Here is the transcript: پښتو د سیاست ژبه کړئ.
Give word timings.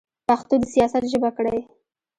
پښتو 0.27 0.55
د 0.61 0.63
سیاست 0.73 1.03
ژبه 1.11 1.29
کړئ. 1.37 1.59